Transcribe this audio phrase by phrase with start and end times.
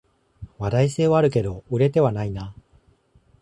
[0.57, 2.55] 話題性はあるけど売れてはないな